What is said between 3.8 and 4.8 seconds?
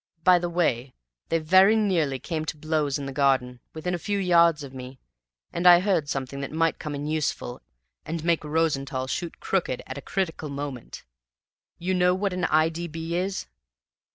a few yards of